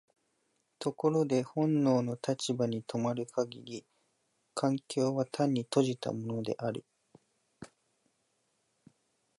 [0.79, 3.85] ところで本能の立場に止まる限り
[4.55, 6.83] 環境は単に閉じたものである。